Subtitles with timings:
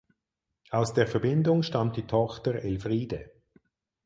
[0.71, 3.29] Aus der Verbindung stammt die Tochter Elfriede.